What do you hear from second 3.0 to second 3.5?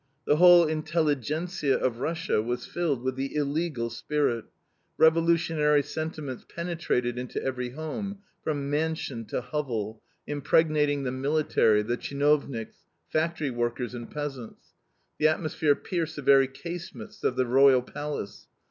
with the